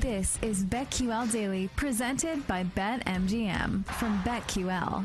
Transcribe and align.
This 0.00 0.38
is 0.40 0.64
BetQL 0.64 1.30
Daily, 1.30 1.68
presented 1.76 2.46
by 2.46 2.64
BetMGM 2.64 3.84
from 3.84 4.18
BetQL. 4.22 5.04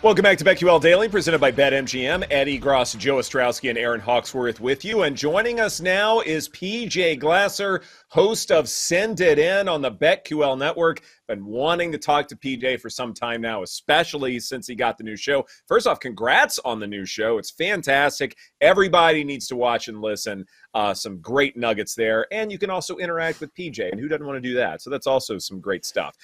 Welcome 0.00 0.22
back 0.22 0.38
to 0.38 0.44
BetQL 0.44 0.80
Daily, 0.80 1.08
presented 1.08 1.40
by 1.40 1.50
BetMGM. 1.50 2.24
Ed 2.30 2.46
Egros, 2.46 2.96
Joe 2.96 3.16
Ostrowski, 3.16 3.68
and 3.68 3.76
Erin 3.76 4.00
Hawksworth 4.00 4.60
with 4.60 4.84
you. 4.84 5.02
And 5.02 5.16
joining 5.16 5.58
us 5.58 5.80
now 5.80 6.20
is 6.20 6.48
PJ 6.50 7.18
Glasser, 7.18 7.82
host 8.06 8.52
of 8.52 8.68
Send 8.68 9.20
It 9.20 9.40
In 9.40 9.66
on 9.66 9.82
the 9.82 9.90
BetQL 9.90 10.56
network. 10.56 11.00
Been 11.26 11.44
wanting 11.44 11.90
to 11.90 11.98
talk 11.98 12.28
to 12.28 12.36
PJ 12.36 12.80
for 12.80 12.88
some 12.88 13.12
time 13.12 13.40
now, 13.40 13.64
especially 13.64 14.38
since 14.38 14.68
he 14.68 14.76
got 14.76 14.98
the 14.98 15.04
new 15.04 15.16
show. 15.16 15.44
First 15.66 15.88
off, 15.88 15.98
congrats 15.98 16.60
on 16.60 16.78
the 16.78 16.86
new 16.86 17.04
show. 17.04 17.38
It's 17.38 17.50
fantastic. 17.50 18.36
Everybody 18.60 19.24
needs 19.24 19.48
to 19.48 19.56
watch 19.56 19.88
and 19.88 20.00
listen. 20.00 20.46
Uh, 20.74 20.94
some 20.94 21.20
great 21.20 21.56
nuggets 21.56 21.96
there. 21.96 22.32
And 22.32 22.52
you 22.52 22.58
can 22.58 22.70
also 22.70 22.98
interact 22.98 23.40
with 23.40 23.52
PJ, 23.52 23.90
and 23.90 23.98
who 24.00 24.06
doesn't 24.06 24.24
want 24.24 24.36
to 24.36 24.48
do 24.48 24.54
that? 24.54 24.80
So 24.80 24.90
that's 24.90 25.08
also 25.08 25.38
some 25.38 25.60
great 25.60 25.84
stuff. 25.84 26.14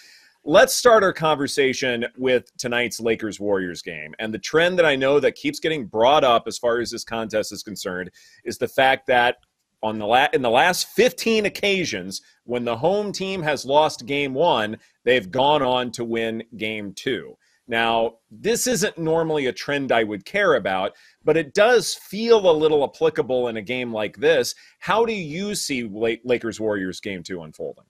Let's 0.46 0.74
start 0.74 1.02
our 1.02 1.12
conversation 1.14 2.04
with 2.18 2.54
tonight's 2.58 3.00
Lakers 3.00 3.40
Warriors 3.40 3.80
game. 3.80 4.14
And 4.18 4.32
the 4.32 4.38
trend 4.38 4.78
that 4.78 4.84
I 4.84 4.94
know 4.94 5.18
that 5.18 5.36
keeps 5.36 5.58
getting 5.58 5.86
brought 5.86 6.22
up 6.22 6.44
as 6.46 6.58
far 6.58 6.80
as 6.80 6.90
this 6.90 7.02
contest 7.02 7.50
is 7.50 7.62
concerned 7.62 8.10
is 8.44 8.58
the 8.58 8.68
fact 8.68 9.06
that 9.06 9.38
on 9.82 9.98
the 9.98 10.06
la- 10.06 10.28
in 10.34 10.42
the 10.42 10.50
last 10.50 10.88
15 10.88 11.46
occasions 11.46 12.20
when 12.44 12.62
the 12.62 12.76
home 12.76 13.10
team 13.10 13.42
has 13.42 13.64
lost 13.64 14.04
game 14.04 14.34
1, 14.34 14.76
they've 15.04 15.30
gone 15.30 15.62
on 15.62 15.90
to 15.92 16.04
win 16.04 16.42
game 16.58 16.92
2. 16.92 17.34
Now, 17.66 18.16
this 18.30 18.66
isn't 18.66 18.98
normally 18.98 19.46
a 19.46 19.52
trend 19.52 19.92
I 19.92 20.04
would 20.04 20.26
care 20.26 20.56
about, 20.56 20.92
but 21.24 21.38
it 21.38 21.54
does 21.54 21.94
feel 21.94 22.50
a 22.50 22.52
little 22.52 22.84
applicable 22.84 23.48
in 23.48 23.56
a 23.56 23.62
game 23.62 23.94
like 23.94 24.18
this. 24.18 24.54
How 24.78 25.06
do 25.06 25.14
you 25.14 25.54
see 25.54 25.84
Lakers 26.22 26.60
Warriors 26.60 27.00
game 27.00 27.22
2 27.22 27.40
unfolding? 27.40 27.84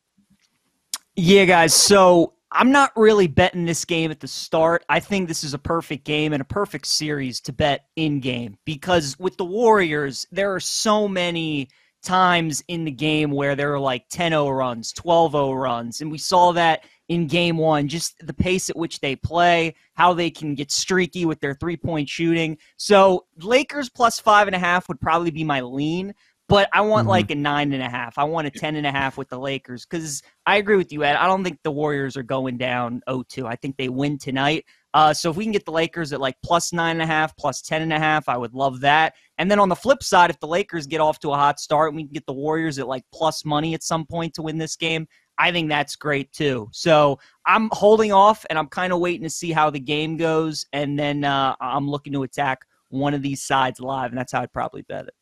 Yeah, 1.16 1.44
guys. 1.44 1.74
So 1.74 2.34
I'm 2.56 2.70
not 2.70 2.92
really 2.96 3.26
betting 3.26 3.64
this 3.64 3.84
game 3.84 4.12
at 4.12 4.20
the 4.20 4.28
start. 4.28 4.84
I 4.88 5.00
think 5.00 5.26
this 5.26 5.42
is 5.42 5.54
a 5.54 5.58
perfect 5.58 6.04
game 6.04 6.32
and 6.32 6.40
a 6.40 6.44
perfect 6.44 6.86
series 6.86 7.40
to 7.42 7.52
bet 7.52 7.86
in 7.96 8.20
game 8.20 8.56
because 8.64 9.18
with 9.18 9.36
the 9.36 9.44
Warriors, 9.44 10.24
there 10.30 10.54
are 10.54 10.60
so 10.60 11.08
many 11.08 11.68
times 12.04 12.62
in 12.68 12.84
the 12.84 12.92
game 12.92 13.32
where 13.32 13.56
there 13.56 13.74
are 13.74 13.80
like 13.80 14.04
10 14.08 14.30
0 14.30 14.50
runs, 14.50 14.92
12 14.92 15.32
0 15.32 15.52
runs. 15.54 16.00
And 16.00 16.12
we 16.12 16.18
saw 16.18 16.52
that 16.52 16.84
in 17.08 17.26
game 17.26 17.56
one, 17.58 17.88
just 17.88 18.24
the 18.24 18.32
pace 18.32 18.70
at 18.70 18.76
which 18.76 19.00
they 19.00 19.16
play, 19.16 19.74
how 19.94 20.14
they 20.14 20.30
can 20.30 20.54
get 20.54 20.70
streaky 20.70 21.26
with 21.26 21.40
their 21.40 21.54
three 21.54 21.76
point 21.76 22.08
shooting. 22.08 22.56
So, 22.76 23.26
Lakers 23.38 23.90
plus 23.90 24.20
five 24.20 24.46
and 24.46 24.54
a 24.54 24.60
half 24.60 24.88
would 24.88 25.00
probably 25.00 25.32
be 25.32 25.44
my 25.44 25.60
lean 25.60 26.14
but 26.48 26.68
I 26.72 26.82
want 26.82 27.04
mm-hmm. 27.04 27.10
like 27.10 27.30
a 27.30 27.34
nine 27.34 27.72
and 27.72 27.82
a 27.82 27.88
half. 27.88 28.18
I 28.18 28.24
want 28.24 28.46
a 28.46 28.50
ten 28.50 28.76
and 28.76 28.86
a 28.86 28.90
half 28.90 29.16
with 29.16 29.28
the 29.28 29.38
Lakers 29.38 29.86
because 29.86 30.22
I 30.46 30.56
agree 30.56 30.76
with 30.76 30.92
you, 30.92 31.04
Ed. 31.04 31.16
I 31.16 31.26
don't 31.26 31.42
think 31.42 31.58
the 31.62 31.70
Warriors 31.70 32.16
are 32.16 32.22
going 32.22 32.58
down 32.58 33.00
0-2. 33.08 33.46
I 33.46 33.56
think 33.56 33.76
they 33.76 33.88
win 33.88 34.18
tonight. 34.18 34.64
Uh, 34.92 35.12
so 35.12 35.28
if 35.28 35.36
we 35.36 35.44
can 35.44 35.52
get 35.52 35.64
the 35.64 35.72
Lakers 35.72 36.12
at 36.12 36.20
like 36.20 36.36
plus 36.44 36.72
nine 36.72 36.92
and 36.92 37.02
a 37.02 37.06
half, 37.06 37.36
plus 37.36 37.62
ten 37.62 37.82
and 37.82 37.92
a 37.92 37.98
half, 37.98 38.28
I 38.28 38.36
would 38.36 38.54
love 38.54 38.80
that. 38.80 39.14
And 39.38 39.50
then 39.50 39.58
on 39.58 39.68
the 39.68 39.76
flip 39.76 40.02
side, 40.02 40.30
if 40.30 40.38
the 40.38 40.46
Lakers 40.46 40.86
get 40.86 41.00
off 41.00 41.18
to 41.20 41.32
a 41.32 41.36
hot 41.36 41.58
start 41.58 41.88
and 41.88 41.96
we 41.96 42.04
can 42.04 42.12
get 42.12 42.26
the 42.26 42.34
Warriors 42.34 42.78
at 42.78 42.86
like 42.86 43.04
plus 43.12 43.44
money 43.44 43.74
at 43.74 43.82
some 43.82 44.06
point 44.06 44.34
to 44.34 44.42
win 44.42 44.58
this 44.58 44.76
game, 44.76 45.08
I 45.38 45.50
think 45.50 45.68
that's 45.68 45.96
great 45.96 46.30
too. 46.32 46.68
So 46.72 47.18
I'm 47.44 47.68
holding 47.72 48.12
off 48.12 48.46
and 48.48 48.58
I'm 48.58 48.68
kind 48.68 48.92
of 48.92 49.00
waiting 49.00 49.24
to 49.24 49.30
see 49.30 49.50
how 49.50 49.70
the 49.70 49.80
game 49.80 50.16
goes, 50.16 50.66
and 50.72 50.98
then 50.98 51.24
uh, 51.24 51.56
I'm 51.60 51.88
looking 51.88 52.12
to 52.12 52.22
attack 52.22 52.60
one 52.90 53.14
of 53.14 53.22
these 53.22 53.42
sides 53.42 53.80
live, 53.80 54.10
and 54.10 54.18
that's 54.18 54.32
how 54.32 54.42
I'd 54.42 54.52
probably 54.52 54.82
bet 54.82 55.06
it. 55.06 55.14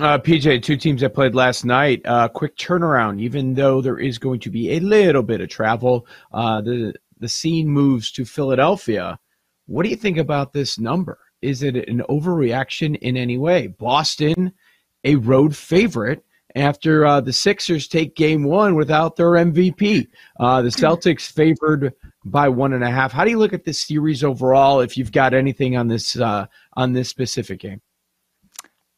Uh, 0.00 0.16
PJ, 0.16 0.62
two 0.62 0.76
teams 0.76 1.00
that 1.00 1.12
played 1.12 1.34
last 1.34 1.64
night. 1.64 2.00
Uh, 2.04 2.28
quick 2.28 2.56
turnaround, 2.56 3.20
even 3.20 3.54
though 3.54 3.80
there 3.80 3.98
is 3.98 4.16
going 4.16 4.38
to 4.38 4.48
be 4.48 4.76
a 4.76 4.80
little 4.80 5.24
bit 5.24 5.40
of 5.40 5.48
travel. 5.48 6.06
Uh, 6.32 6.60
the 6.60 6.94
the 7.18 7.28
scene 7.28 7.66
moves 7.66 8.12
to 8.12 8.24
Philadelphia. 8.24 9.18
What 9.66 9.82
do 9.82 9.88
you 9.88 9.96
think 9.96 10.16
about 10.16 10.52
this 10.52 10.78
number? 10.78 11.18
Is 11.42 11.64
it 11.64 11.74
an 11.88 12.04
overreaction 12.08 12.96
in 12.98 13.16
any 13.16 13.38
way? 13.38 13.66
Boston, 13.66 14.52
a 15.02 15.16
road 15.16 15.56
favorite 15.56 16.24
after 16.54 17.04
uh, 17.04 17.20
the 17.20 17.32
Sixers 17.32 17.88
take 17.88 18.14
Game 18.14 18.44
One 18.44 18.76
without 18.76 19.16
their 19.16 19.30
MVP. 19.30 20.06
Uh, 20.38 20.62
the 20.62 20.68
Celtics 20.68 21.22
favored 21.32 21.92
by 22.24 22.48
one 22.48 22.72
and 22.72 22.84
a 22.84 22.90
half. 22.90 23.10
How 23.10 23.24
do 23.24 23.30
you 23.30 23.38
look 23.38 23.52
at 23.52 23.64
this 23.64 23.84
series 23.84 24.22
overall? 24.22 24.78
If 24.80 24.96
you've 24.96 25.10
got 25.10 25.34
anything 25.34 25.76
on 25.76 25.88
this 25.88 26.16
uh, 26.16 26.46
on 26.74 26.92
this 26.92 27.08
specific 27.08 27.58
game. 27.58 27.80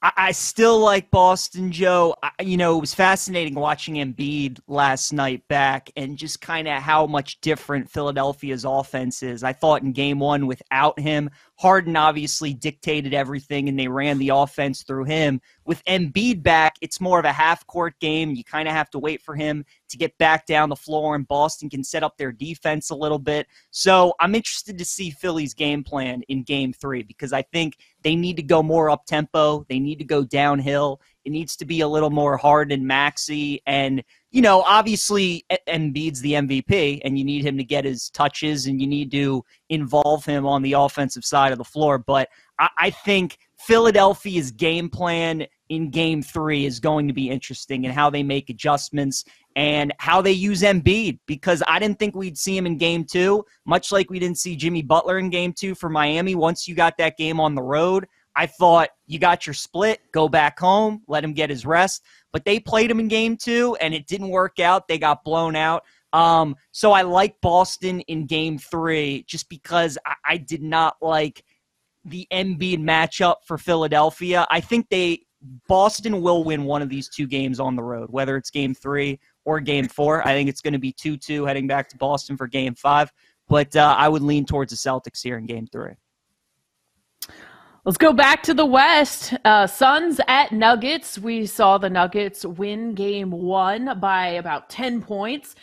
I, 0.02 0.32
still 0.32 0.78
like 0.78 1.10
Boston, 1.10 1.70
Joe. 1.70 2.14
I, 2.22 2.30
you 2.40 2.56
know, 2.56 2.78
it 2.78 2.80
was 2.80 2.94
fascinating 2.94 3.54
watching 3.54 3.96
Embiid 3.96 4.58
last 4.66 5.12
night 5.12 5.46
back 5.48 5.90
and 5.94 6.16
just 6.16 6.40
kind 6.40 6.68
of 6.68 6.80
how 6.80 7.06
much 7.06 7.38
different 7.42 7.90
Philadelphia's 7.90 8.64
offense 8.64 9.22
is. 9.22 9.44
I 9.44 9.52
thought 9.52 9.82
in 9.82 9.92
game 9.92 10.18
one 10.18 10.46
without 10.46 10.98
him, 10.98 11.28
Harden 11.60 11.94
obviously 11.94 12.54
dictated 12.54 13.12
everything 13.12 13.68
and 13.68 13.78
they 13.78 13.86
ran 13.86 14.16
the 14.16 14.30
offense 14.30 14.82
through 14.82 15.04
him. 15.04 15.42
With 15.66 15.84
Embiid 15.84 16.42
back, 16.42 16.76
it's 16.80 17.02
more 17.02 17.18
of 17.18 17.26
a 17.26 17.34
half 17.34 17.66
court 17.66 17.92
game. 18.00 18.34
You 18.34 18.42
kind 18.42 18.66
of 18.66 18.72
have 18.72 18.88
to 18.92 18.98
wait 18.98 19.20
for 19.20 19.34
him 19.34 19.66
to 19.90 19.98
get 19.98 20.16
back 20.16 20.46
down 20.46 20.70
the 20.70 20.76
floor, 20.76 21.14
and 21.14 21.28
Boston 21.28 21.68
can 21.68 21.84
set 21.84 22.02
up 22.02 22.16
their 22.16 22.32
defense 22.32 22.88
a 22.88 22.94
little 22.94 23.18
bit. 23.18 23.46
So 23.72 24.14
I'm 24.20 24.34
interested 24.34 24.78
to 24.78 24.86
see 24.86 25.10
Philly's 25.10 25.52
game 25.52 25.84
plan 25.84 26.22
in 26.28 26.44
game 26.44 26.72
three 26.72 27.02
because 27.02 27.34
I 27.34 27.42
think 27.42 27.76
they 28.00 28.16
need 28.16 28.36
to 28.36 28.42
go 28.42 28.62
more 28.62 28.88
up 28.88 29.04
tempo. 29.04 29.66
They 29.68 29.80
need 29.80 29.98
to 29.98 30.04
go 30.06 30.24
downhill. 30.24 31.02
It 31.26 31.30
needs 31.30 31.56
to 31.56 31.66
be 31.66 31.82
a 31.82 31.88
little 31.88 32.08
more 32.08 32.38
Harden 32.38 32.72
and 32.72 32.88
Maxey. 32.88 33.60
And, 33.66 34.02
you 34.30 34.42
know, 34.42 34.62
obviously 34.62 35.44
Embiid's 35.68 36.20
the 36.20 36.34
MVP 36.34 37.00
and 37.04 37.18
you 37.18 37.24
need 37.24 37.44
him 37.44 37.56
to 37.58 37.64
get 37.64 37.84
his 37.84 38.10
touches 38.10 38.66
and 38.66 38.80
you 38.80 38.86
need 38.86 39.10
to 39.10 39.44
involve 39.70 40.24
him 40.24 40.46
on 40.46 40.62
the 40.62 40.74
offensive 40.74 41.24
side 41.24 41.50
of 41.50 41.58
the 41.58 41.64
floor. 41.64 41.98
But 41.98 42.28
I, 42.58 42.68
I 42.78 42.90
think 42.90 43.38
Philadelphia's 43.58 44.52
game 44.52 44.88
plan 44.88 45.46
in 45.68 45.90
game 45.90 46.22
three 46.22 46.64
is 46.64 46.78
going 46.78 47.08
to 47.08 47.14
be 47.14 47.28
interesting 47.28 47.84
and 47.86 47.94
how 47.94 48.08
they 48.08 48.22
make 48.22 48.50
adjustments 48.50 49.24
and 49.56 49.92
how 49.98 50.22
they 50.22 50.32
use 50.32 50.62
Embiid 50.62 51.18
because 51.26 51.62
I 51.66 51.78
didn't 51.80 51.98
think 51.98 52.14
we'd 52.14 52.38
see 52.38 52.56
him 52.56 52.66
in 52.66 52.78
game 52.78 53.04
two, 53.04 53.44
much 53.66 53.90
like 53.90 54.10
we 54.10 54.20
didn't 54.20 54.38
see 54.38 54.54
Jimmy 54.54 54.82
Butler 54.82 55.18
in 55.18 55.28
game 55.28 55.52
two 55.52 55.74
for 55.74 55.88
Miami 55.88 56.36
once 56.36 56.68
you 56.68 56.74
got 56.76 56.96
that 56.98 57.16
game 57.16 57.40
on 57.40 57.54
the 57.54 57.62
road. 57.62 58.06
I 58.36 58.46
thought 58.46 58.90
you 59.06 59.18
got 59.18 59.46
your 59.46 59.54
split, 59.54 60.00
go 60.12 60.28
back 60.28 60.58
home, 60.58 61.02
let 61.08 61.24
him 61.24 61.32
get 61.32 61.50
his 61.50 61.66
rest. 61.66 62.02
But 62.32 62.44
they 62.44 62.60
played 62.60 62.90
him 62.90 63.00
in 63.00 63.08
game 63.08 63.36
two 63.36 63.76
and 63.80 63.94
it 63.94 64.06
didn't 64.06 64.28
work 64.30 64.60
out. 64.60 64.88
They 64.88 64.98
got 64.98 65.24
blown 65.24 65.56
out. 65.56 65.84
Um, 66.12 66.56
so 66.72 66.92
I 66.92 67.02
like 67.02 67.40
Boston 67.40 68.00
in 68.02 68.26
game 68.26 68.58
three 68.58 69.24
just 69.28 69.48
because 69.48 69.96
I, 70.06 70.14
I 70.24 70.36
did 70.36 70.62
not 70.62 70.96
like 71.00 71.44
the 72.04 72.26
Embiid 72.32 72.78
matchup 72.78 73.36
for 73.46 73.58
Philadelphia. 73.58 74.46
I 74.50 74.60
think 74.60 74.88
they 74.90 75.22
Boston 75.68 76.20
will 76.20 76.44
win 76.44 76.64
one 76.64 76.82
of 76.82 76.88
these 76.88 77.08
two 77.08 77.26
games 77.26 77.60
on 77.60 77.74
the 77.74 77.82
road, 77.82 78.10
whether 78.10 78.36
it's 78.36 78.50
game 78.50 78.74
three 78.74 79.18
or 79.44 79.60
game 79.60 79.88
four. 79.88 80.26
I 80.26 80.32
think 80.32 80.48
it's 80.48 80.60
going 80.60 80.74
to 80.74 80.78
be 80.78 80.92
2 80.92 81.16
2 81.16 81.46
heading 81.46 81.66
back 81.66 81.88
to 81.90 81.96
Boston 81.96 82.36
for 82.36 82.46
game 82.46 82.74
five. 82.74 83.10
But 83.48 83.74
uh, 83.74 83.94
I 83.98 84.08
would 84.08 84.22
lean 84.22 84.44
towards 84.44 84.70
the 84.70 84.76
Celtics 84.76 85.22
here 85.22 85.38
in 85.38 85.46
game 85.46 85.66
three. 85.66 85.94
Let's 87.86 87.96
go 87.96 88.12
back 88.12 88.42
to 88.42 88.52
the 88.52 88.66
West. 88.66 89.32
Uh, 89.42 89.66
Suns 89.66 90.20
at 90.28 90.52
Nuggets. 90.52 91.18
We 91.18 91.46
saw 91.46 91.78
the 91.78 91.88
Nuggets 91.88 92.44
win 92.44 92.94
game 92.94 93.30
one 93.30 93.98
by 93.98 94.26
about 94.26 94.68
10 94.68 95.00
points. 95.00 95.54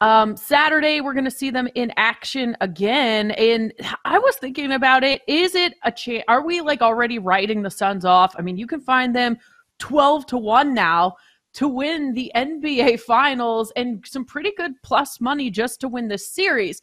Um, 0.00 0.38
Saturday, 0.38 1.02
we're 1.02 1.12
going 1.12 1.26
to 1.26 1.30
see 1.30 1.50
them 1.50 1.68
in 1.74 1.92
action 1.98 2.56
again. 2.62 3.32
And 3.32 3.74
I 4.06 4.18
was 4.18 4.36
thinking 4.36 4.72
about 4.72 5.04
it. 5.04 5.20
Is 5.28 5.54
it 5.54 5.74
a 5.84 5.92
chance? 5.92 6.24
Are 6.28 6.42
we 6.42 6.62
like 6.62 6.80
already 6.80 7.18
writing 7.18 7.60
the 7.60 7.70
Suns 7.70 8.06
off? 8.06 8.34
I 8.38 8.42
mean, 8.42 8.56
you 8.56 8.66
can 8.66 8.80
find 8.80 9.14
them 9.14 9.36
12 9.78 10.24
to 10.28 10.38
1 10.38 10.72
now 10.72 11.16
to 11.52 11.68
win 11.68 12.14
the 12.14 12.32
NBA 12.34 13.00
Finals 13.00 13.70
and 13.76 14.02
some 14.06 14.24
pretty 14.24 14.52
good 14.56 14.72
plus 14.82 15.20
money 15.20 15.50
just 15.50 15.80
to 15.82 15.88
win 15.88 16.08
this 16.08 16.26
series. 16.26 16.80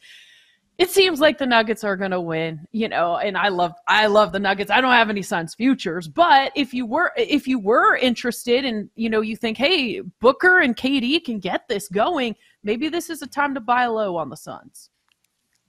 It 0.79 0.89
seems 0.89 1.19
like 1.19 1.37
the 1.37 1.45
Nuggets 1.45 1.83
are 1.83 1.95
going 1.95 2.11
to 2.11 2.19
win, 2.19 2.67
you 2.71 2.89
know, 2.89 3.17
and 3.17 3.37
I 3.37 3.49
love 3.49 3.73
I 3.87 4.07
love 4.07 4.31
the 4.31 4.39
Nuggets. 4.39 4.71
I 4.71 4.81
don't 4.81 4.91
have 4.91 5.09
any 5.09 5.21
Suns 5.21 5.53
futures, 5.53 6.07
but 6.07 6.51
if 6.55 6.73
you 6.73 6.87
were 6.87 7.11
if 7.15 7.47
you 7.47 7.59
were 7.59 7.95
interested 7.95 8.65
and 8.65 8.89
you 8.95 9.09
know 9.09 9.21
you 9.21 9.35
think, 9.35 9.57
"Hey, 9.57 10.01
Booker 10.19 10.59
and 10.59 10.75
KD 10.75 11.23
can 11.23 11.37
get 11.39 11.67
this 11.67 11.87
going," 11.87 12.35
maybe 12.63 12.89
this 12.89 13.11
is 13.11 13.21
a 13.21 13.27
time 13.27 13.53
to 13.53 13.59
buy 13.59 13.85
low 13.85 14.15
on 14.17 14.29
the 14.29 14.35
Suns. 14.35 14.89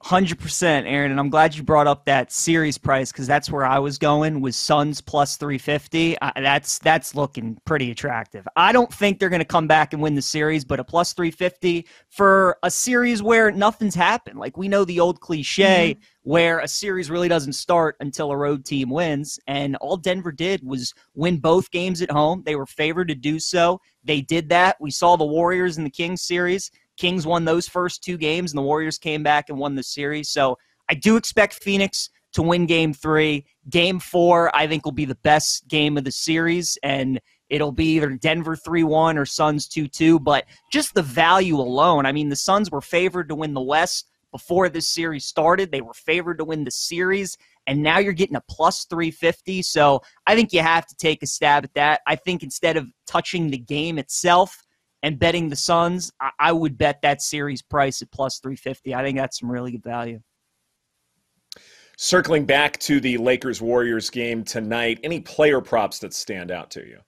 Hundred 0.05 0.39
percent, 0.39 0.87
Erin, 0.87 1.13
and 1.13 1.19
I'm 1.19 1.31
glad 1.31 1.57
you 1.57 1.63
brought 1.63 1.87
up 1.87 2.05
that 2.05 2.31
series 2.31 2.77
price 2.77 3.11
because 3.11 3.27
that's 3.27 3.51
where 3.51 3.65
I 3.65 3.79
was 3.79 3.97
going. 3.97 4.43
Was 4.43 4.55
Suns 4.55 5.01
plus 5.01 5.39
three 5.39 5.57
fifty? 5.57 6.19
Uh, 6.19 6.31
that's 6.37 6.79
that's 6.81 7.15
looking 7.15 7.57
pretty 7.65 7.91
attractive. 7.91 8.47
I 8.55 8.73
don't 8.73 8.93
think 8.93 9.19
they're 9.19 9.31
going 9.31 9.41
to 9.41 9.47
come 9.47 9.67
back 9.67 9.95
and 9.95 10.03
win 10.03 10.15
the 10.15 10.21
series, 10.21 10.63
but 10.63 10.79
a 10.79 10.85
plus 10.85 11.15
three 11.15 11.31
fifty 11.31 11.87
for 12.11 12.59
a 12.63 12.71
series 12.71 13.23
where 13.23 13.51
nothing's 13.51 13.95
happened. 13.95 14.39
Like 14.39 14.59
we 14.59 14.69
know 14.69 14.85
the 14.85 15.01
old 15.01 15.23
cliche 15.23 15.95
mm-hmm. 15.95 16.31
where 16.31 16.59
a 16.59 16.69
series 16.69 17.09
really 17.09 17.29
doesn't 17.29 17.55
start 17.55 17.97
until 18.01 18.31
a 18.31 18.37
road 18.37 18.67
team 18.67 18.91
wins, 18.91 19.41
and 19.47 19.75
all 19.77 19.97
Denver 19.97 20.33
did 20.33 20.63
was 20.63 20.93
win 21.15 21.39
both 21.39 21.71
games 21.71 22.03
at 22.03 22.11
home. 22.11 22.43
They 22.45 22.57
were 22.57 22.67
favored 22.67 23.09
to 23.09 23.15
do 23.15 23.39
so. 23.39 23.81
They 24.05 24.21
did 24.21 24.51
that. 24.51 24.77
We 24.83 24.91
saw 24.91 25.17
the 25.17 25.25
Warriors 25.25 25.79
in 25.79 25.85
the 25.85 25.89
Kings 25.89 26.21
series 26.21 26.71
Kings 26.97 27.27
won 27.27 27.45
those 27.45 27.69
first 27.69 28.03
two 28.03 28.17
games, 28.17 28.53
and 28.53 28.59
the 28.59 28.63
Warriors 28.63 28.99
came 28.99 29.23
back 29.23 29.49
and 29.49 29.59
won 29.59 29.75
the 29.75 29.83
series. 29.83 30.31
So 30.31 30.59
I 30.89 30.95
do 30.95 31.17
expect 31.17 31.55
Phoenix 31.55 32.11
to 32.35 32.43
win 32.43 32.67
game 32.67 32.93
three. 32.93 33.47
Game 33.71 33.99
four, 33.99 34.55
I 34.55 34.67
think, 34.67 34.85
will 34.85 34.93
be 34.93 35.05
the 35.05 35.15
best 35.17 35.67
game 35.69 35.97
of 35.97 36.05
the 36.05 36.13
series, 36.13 36.79
and 36.83 37.21
it'll 37.49 37.73
be 37.73 37.97
either 37.97 38.11
Denver 38.11 38.57
3 38.57 38.83
1 38.83 39.19
or 39.19 39.25
Suns 39.25 39.69
2 39.69 39.89
2. 39.89 40.19
But 40.19 40.45
just 40.73 40.95
the 40.95 41.03
value 41.03 41.57
alone, 41.57 42.07
I 42.07 42.13
mean, 42.13 42.29
the 42.29 42.37
Suns 42.37 42.71
were 42.71 42.81
favored 42.81 43.29
to 43.29 43.35
win 43.35 43.55
the 43.55 43.61
West 43.61 44.11
before 44.33 44.69
this 44.69 44.89
series 44.89 45.25
started. 45.25 45.71
They 45.71 45.81
were 45.81 45.95
favored 45.95 46.39
to 46.39 46.45
win 46.45 46.65
the 46.65 46.71
series, 46.71 47.39
and 47.67 47.83
now 47.83 47.99
you're 47.99 48.13
getting 48.13 48.37
a 48.37 48.43
plus 48.49 48.85
350. 48.85 49.63
So 49.63 50.03
I 50.27 50.35
think 50.35 50.53
you 50.53 50.61
have 50.61 50.87
to 50.87 50.97
take 50.97 51.23
a 51.23 51.27
stab 51.27 51.65
at 51.65 51.75
that. 51.75 52.01
I 52.07 52.17
think 52.17 52.43
instead 52.43 52.77
of 52.77 52.89
touching 53.07 53.51
the 53.51 53.59
game 53.59 53.99
itself, 53.99 54.65
and 55.05 55.19
betting 55.19 55.51
the 55.51 55.57
Suns, 55.57 56.11
I, 56.19 56.31
I 56.41 56.53
would 56.53 56.79
bet 56.79 57.03
that 57.03 57.21
series 57.21 57.61
price 57.61 58.01
at 58.01 58.11
plus 58.11 58.39
350. 58.39 58.95
I 58.95 59.05
think 59.05 59.19
that's 59.19 59.39
some 59.39 59.51
really 59.51 59.71
good 59.71 59.85
value. 59.85 60.21
Circling 61.99 62.47
back 62.47 62.79
to 62.81 63.01
the 63.01 63.19
Lakers 63.19 63.61
Warriors 63.61 64.09
game 64.09 64.43
tonight, 64.43 64.99
any 65.05 65.21
player 65.21 65.61
props 65.61 65.99
that 66.01 66.15
stand 66.15 66.51
out 66.51 66.71
to 66.73 66.81
you? 66.81 66.99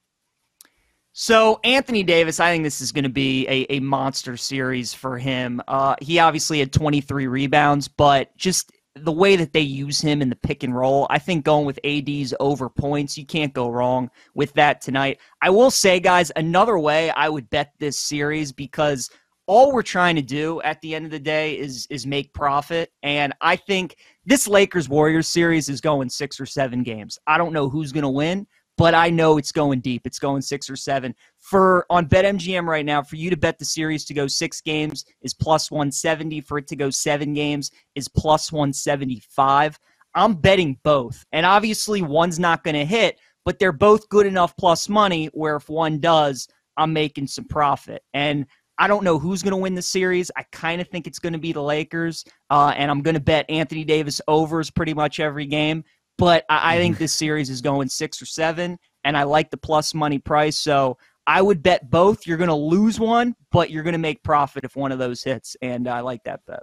So 1.15 1.59
Anthony 1.65 2.03
Davis, 2.03 2.39
I 2.39 2.53
think 2.53 2.65
this 2.65 2.83
is 2.83 2.93
going 2.93 3.05
to 3.05 3.09
be 3.09 3.49
a, 3.49 3.67
a 3.71 3.81
monster 3.81 4.37
series 4.37 4.93
for 4.93 5.17
him. 5.17 5.63
Uh, 5.67 5.97
he 6.03 6.19
obviously 6.19 6.59
had 6.59 6.75
23 6.75 7.27
rebounds, 7.27 7.89
but 7.89 8.37
just 8.37 8.71
the 8.97 9.13
way 9.13 9.37
that 9.37 9.53
they 9.53 9.61
use 9.61 10.01
him 10.01 10.23
in 10.23 10.31
the 10.31 10.37
pick 10.37 10.63
and 10.63 10.75
roll, 10.75 11.07
I 11.11 11.19
think 11.19 11.45
going 11.45 11.67
with 11.67 11.79
AD's 11.85 12.33
over 12.41 12.69
points, 12.69 13.19
you 13.19 13.27
can't 13.27 13.53
go 13.53 13.69
wrong 13.69 14.11
with 14.35 14.53
that 14.55 14.81
tonight. 14.81 15.19
I 15.43 15.51
will 15.51 15.71
say, 15.71 16.01
guys, 16.01 16.33
another 16.35 16.79
way 16.79 17.11
I 17.11 17.29
would 17.29 17.51
bet 17.51 17.73
this 17.79 17.99
series 17.99 18.53
because 18.53 19.11
all 19.47 19.73
we're 19.73 19.83
trying 19.83 20.17
to 20.17 20.23
do 20.23 20.61
at 20.63 20.81
the 20.81 20.95
end 20.95 21.05
of 21.05 21.11
the 21.11 21.21
day 21.21 21.59
is 21.59 21.87
is 21.89 22.07
make 22.07 22.33
profit. 22.33 22.91
And 23.03 23.33
I 23.41 23.57
think 23.57 23.97
this 24.25 24.49
Lakers 24.49 24.89
Warriors 24.89 25.29
series 25.29 25.69
is 25.69 25.81
going 25.81 26.09
six 26.09 26.41
or 26.41 26.47
seven 26.47 26.83
games. 26.83 27.19
I 27.27 27.39
don't 27.39 27.53
know 27.53 27.69
who's 27.69 27.93
going 27.93 28.03
to 28.03 28.09
win, 28.09 28.47
but 28.77 28.95
I 28.95 29.11
know 29.11 29.39
it's 29.39 29.53
going 29.53 29.81
deep. 29.81 30.07
It's 30.07 30.19
going 30.19 30.43
six 30.43 30.69
or 30.69 30.77
seven. 30.77 31.15
For 31.39 31.87
on 31.91 32.09
BetMGM 32.09 32.67
right 32.67 32.85
now, 32.85 33.03
for 33.03 33.17
you 33.17 33.31
to 33.31 33.37
bet 33.37 33.59
the 33.59 33.65
series 33.65 34.05
to 34.07 34.15
go 34.15 34.27
six 34.27 34.61
games 34.61 35.05
is 35.23 35.33
plus 35.33 35.71
170. 35.71 36.41
For 36.43 36.59
it 36.59 36.67
to 36.69 36.77
go 36.77 36.91
seven 36.91 37.33
games 37.33 37.71
is 37.95 38.09
plus 38.09 38.53
175. 38.53 39.79
I'm 40.15 40.35
betting 40.35 40.79
both. 40.83 41.25
And 41.33 41.47
obviously, 41.47 42.03
one's 42.03 42.39
not 42.39 42.65
going 42.65 42.75
to 42.75 42.85
hit, 42.85 43.19
but 43.45 43.59
they're 43.59 43.73
both 43.73 44.09
good 44.09 44.27
enough 44.27 44.57
plus 44.57 44.89
money 44.89 45.27
where 45.33 45.57
if 45.57 45.69
one 45.69 46.01
does, 46.01 46.49
I'm 46.77 46.93
making 46.93 47.29
some 47.29 47.45
profit. 47.45 48.03
And 48.13 48.47
I 48.79 48.89
don't 48.89 49.05
know 49.05 49.19
who's 49.19 49.43
going 49.43 49.53
to 49.53 49.57
win 49.57 49.75
the 49.75 49.83
series. 49.83 50.31
I 50.37 50.45
kind 50.53 50.81
of 50.81 50.89
think 50.89 51.07
it's 51.07 51.19
going 51.19 51.33
to 51.33 51.39
be 51.39 51.53
the 51.53 51.63
Lakers. 51.63 52.25
Uh, 52.51 52.75
and 52.77 52.91
I'm 52.91 53.01
going 53.01 53.15
to 53.15 53.21
bet 53.21 53.49
Anthony 53.49 53.85
Davis 53.85 54.21
overs 54.29 54.71
pretty 54.71 54.93
much 54.93 55.19
every 55.19 55.47
game. 55.47 55.85
But 56.19 56.45
I, 56.49 56.75
I 56.75 56.79
think 56.79 56.95
mm-hmm. 56.95 57.05
this 57.05 57.13
series 57.13 57.51
is 57.51 57.61
going 57.61 57.89
six 57.89 58.21
or 58.21 58.27
seven, 58.27 58.79
and 59.05 59.17
I 59.17 59.25
like 59.25 59.51
the 59.51 59.57
plus 59.57 59.95
money 59.95 60.19
price. 60.19 60.59
So 60.59 60.99
I 61.27 61.43
would 61.43 61.63
bet 61.63 61.91
both. 61.91 62.27
You're 62.27 62.39
going 62.39 62.49
to 62.49 62.55
lose 62.55 63.01
one, 63.01 63.35
but 63.51 63.71
you're 63.71 63.83
going 63.83 63.93
to 63.93 63.99
make 63.99 64.23
profit 64.23 64.65
if 64.65 64.77
one 64.77 64.93
of 64.93 64.99
those 64.99 65.23
hits, 65.23 65.57
and 65.61 65.89
I 65.89 66.01
like 66.01 66.23
that 66.25 66.41
bet. 66.47 66.63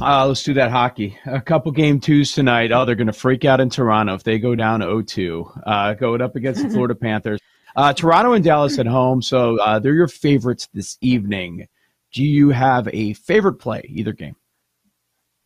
Uh, 0.00 0.26
let's 0.26 0.42
do 0.42 0.52
that 0.52 0.70
hockey. 0.70 1.18
A 1.24 1.40
couple 1.40 1.72
game 1.72 1.98
twos 2.00 2.32
tonight. 2.32 2.70
Oh, 2.70 2.84
they're 2.84 2.94
going 2.94 3.06
to 3.06 3.14
freak 3.14 3.46
out 3.46 3.60
in 3.60 3.70
Toronto 3.70 4.14
if 4.14 4.24
they 4.24 4.38
go 4.38 4.54
down 4.54 4.80
0-2. 4.80 5.62
Uh, 5.66 5.94
going 5.94 6.20
up 6.20 6.36
against 6.36 6.62
the 6.62 6.68
Florida 6.68 6.94
Panthers. 7.00 7.40
Uh, 7.74 7.92
Toronto 7.92 8.32
and 8.32 8.44
Dallas 8.44 8.78
at 8.78 8.86
home, 8.86 9.22
so 9.22 9.58
uh, 9.60 9.78
they're 9.78 9.94
your 9.94 10.08
favorites 10.08 10.68
this 10.74 10.98
evening. 11.00 11.66
Do 12.12 12.24
you 12.24 12.50
have 12.50 12.88
a 12.92 13.14
favorite 13.14 13.54
play 13.54 13.82
either 13.88 14.12
game? 14.12 14.36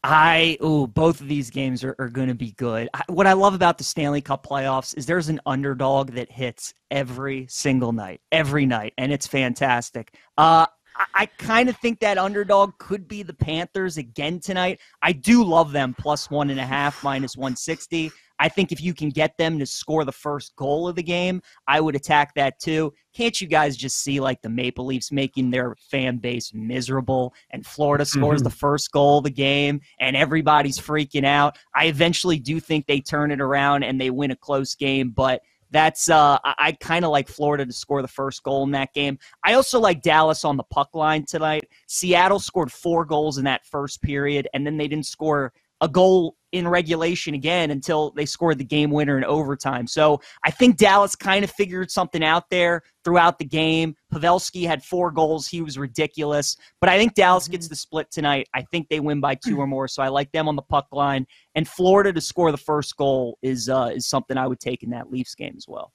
I 0.02 0.56
oh, 0.61 0.87
both 0.87 1.20
of 1.20 1.29
these 1.29 1.50
games 1.50 1.85
are, 1.85 1.94
are 1.99 2.08
going 2.08 2.29
to 2.29 2.35
be 2.35 2.52
good. 2.52 2.88
I, 2.94 3.02
what 3.08 3.26
I 3.26 3.35
love 3.35 3.55
about 3.55 3.76
the 3.76 3.85
Stanley 3.85 4.23
Cup 4.23 4.47
playoffs 4.47 4.97
is 4.97 5.05
there's 5.05 5.29
an 5.29 5.41
underdog 5.44 6.12
that 6.12 6.31
hits 6.31 6.73
every 6.91 7.47
single 7.50 7.93
night, 7.93 8.20
every 8.32 8.64
night, 8.64 8.94
and 8.97 9.12
it's 9.12 9.26
fantastic. 9.26 10.14
Uh, 10.38 10.67
I, 10.97 11.05
I 11.14 11.26
kind 11.26 11.69
of 11.69 11.76
think 11.76 12.00
that 12.00 12.17
underdog 12.17 12.79
could 12.79 13.08
be 13.08 13.23
the 13.23 13.35
Panthers 13.35 13.99
again 13.99 14.41
tonight. 14.41 14.81
I 15.02 15.12
do 15.12 15.44
love 15.44 15.73
them 15.73 15.94
plus 15.99 16.31
one 16.31 16.49
and 16.49 16.61
a 16.61 16.67
half, 16.67 17.05
minus 17.05 17.37
one 17.37 17.55
sixty. 17.55 18.11
I 18.40 18.48
think 18.48 18.72
if 18.72 18.82
you 18.82 18.94
can 18.94 19.10
get 19.10 19.37
them 19.37 19.58
to 19.58 19.66
score 19.66 20.04
the 20.06 20.12
first 20.12 20.56
goal 20.56 20.88
of 20.88 20.96
the 20.96 21.02
game, 21.02 21.42
I 21.69 21.78
would 21.81 21.94
attack 21.94 22.34
that 22.34 22.58
too. 22.58 22.94
Can't 23.12 23.38
you 23.38 23.46
guys 23.46 23.76
just 23.76 23.98
see 23.98 24.19
like 24.19 24.40
the 24.40 24.48
Maple 24.48 24.87
Leafs 24.87 25.12
making 25.12 25.50
their 25.50 25.76
fan 25.78 26.16
base 26.16 26.54
miserable 26.54 27.34
and 27.50 27.66
Florida 27.66 28.06
scores 28.06 28.40
mm-hmm. 28.40 28.44
the 28.44 28.56
first 28.56 28.90
goal 28.92 29.19
of 29.19 29.25
the 29.25 29.31
game 29.31 29.82
and 30.00 30.16
everybody's 30.16 30.78
freaking 30.78 31.26
out? 31.26 31.58
I 31.75 31.87
eventually 31.87 32.38
do 32.38 32.60
think 32.60 32.87
they 32.87 33.02
turn 33.02 33.31
it 33.31 33.42
around 33.42 33.82
and 33.82 34.00
they 34.00 34.08
win 34.08 34.31
a 34.31 34.37
close 34.37 34.75
game, 34.75 35.10
but 35.10 35.42
that's 35.70 36.10
uh, 36.10 36.38
I 36.42 36.72
kind 36.81 37.04
of 37.04 37.10
like 37.10 37.28
Florida 37.28 37.64
to 37.64 37.72
score 37.72 38.02
the 38.02 38.08
first 38.08 38.42
goal 38.42 38.64
in 38.64 38.72
that 38.72 38.92
game. 38.92 39.19
I 39.44 39.52
also 39.52 39.78
like 39.78 40.02
Dallas 40.02 40.44
on 40.44 40.56
the 40.56 40.64
puck 40.64 40.94
line 40.94 41.25
tonight. 41.26 41.69
Seattle 41.87 42.40
scored 42.40 42.72
four 42.72 43.04
goals 43.04 43.38
in 43.38 43.44
that 43.44 43.66
first 43.66 44.02
period, 44.02 44.48
and 44.52 44.66
then 44.66 44.76
they 44.76 44.88
didn't 44.88 45.06
score 45.06 45.52
a 45.81 45.88
goal 45.88 46.37
in 46.53 46.67
regulation 46.67 47.35
again 47.35 47.71
until 47.71 48.11
they 48.11 48.27
scored 48.27 48.59
the 48.59 48.65
game 48.65 48.91
winner 48.91 49.17
in 49.17 49.25
overtime. 49.25 49.87
So 49.87 50.21
I 50.44 50.50
think 50.50 50.77
Dallas 50.77 51.15
kind 51.15 51.44
of 51.44 51.50
figured 51.50 51.91
something 51.91 52.25
out 52.25 52.44
there 52.50 52.82
throughout 53.05 53.38
the 53.38 53.44
game. 53.44 53.94
Pavelski 54.12 54.67
had 54.67 54.82
four 54.82 55.11
goals. 55.11 55.47
He 55.47 55.62
was 55.62 55.79
ridiculous. 55.79 56.56
But 56.81 56.91
I 56.91 56.99
think 56.99 57.15
Dallas 57.15 57.47
gets 57.47 57.67
mm-hmm. 57.67 57.73
the 57.73 57.77
split 57.77 58.11
tonight. 58.11 58.49
I 58.55 58.62
think 58.62 58.88
they 58.88 59.00
win 59.00 59.21
by 59.21 59.37
two 59.37 59.59
or 59.59 59.67
more. 59.67 59.87
So 59.87 60.03
I 60.03 60.09
like 60.09 60.32
them 60.32 60.49
on 60.49 60.56
the 60.56 60.62
puck 60.62 60.88
line. 60.93 61.27
And 61.55 61.69
Florida 61.69 62.12
to 62.12 62.21
score 62.21 62.50
the 62.50 62.59
first 62.59 62.97
goal 62.97 63.38
is 63.43 63.69
uh, 63.69 63.91
is 63.94 64.09
something 64.09 64.37
I 64.37 64.47
would 64.47 64.61
take 64.61 64.83
in 64.83 64.91
that 64.91 65.11
Leafs 65.11 65.35
game 65.35 65.55
as 65.56 65.67
well. 65.69 65.93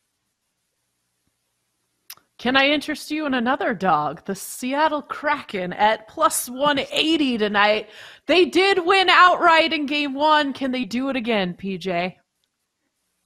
Can 2.38 2.58
I 2.58 2.68
interest 2.68 3.12
you 3.12 3.26
in 3.26 3.34
another 3.34 3.74
dog? 3.74 4.26
The 4.26 4.36
Seattle 4.36 5.02
Kraken 5.02 5.72
at 5.74 6.08
plus 6.08 6.50
180 6.50 7.38
tonight. 7.38 7.90
They 8.28 8.46
did 8.46 8.86
win 8.86 9.10
outright 9.10 9.72
in 9.72 9.86
game 9.86 10.14
one. 10.14 10.52
Can 10.52 10.72
they 10.72 10.84
do 10.84 11.10
it 11.10 11.16
again, 11.16 11.54
PJ? 11.54 12.16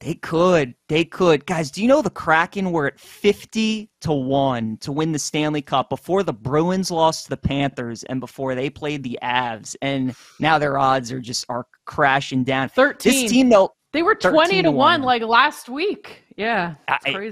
They 0.00 0.14
could. 0.14 0.74
They 0.88 1.04
could. 1.04 1.44
Guys, 1.44 1.70
do 1.70 1.82
you 1.82 1.88
know 1.88 2.00
the 2.00 2.08
Kraken 2.08 2.72
were 2.72 2.86
at 2.86 2.98
50 2.98 3.90
to 4.00 4.12
1 4.12 4.78
to 4.78 4.92
win 4.92 5.12
the 5.12 5.18
Stanley 5.18 5.60
Cup 5.60 5.90
before 5.90 6.22
the 6.22 6.32
Bruins 6.32 6.90
lost 6.90 7.24
to 7.24 7.30
the 7.30 7.36
Panthers 7.36 8.02
and 8.04 8.18
before 8.18 8.54
they 8.54 8.70
played 8.70 9.02
the 9.02 9.18
Avs 9.22 9.76
and 9.82 10.14
now 10.38 10.58
their 10.58 10.78
odds 10.78 11.12
are 11.12 11.20
just 11.20 11.44
are 11.50 11.66
crashing 11.84 12.44
down. 12.44 12.70
13. 12.70 13.12
This 13.12 13.30
team 13.30 13.50
though 13.50 13.74
they 13.92 14.02
were 14.02 14.14
20 14.14 14.62
to 14.62 14.70
1 14.70 15.02
like 15.02 15.22
last 15.22 15.68
week. 15.68 16.24
Yeah. 16.36 16.74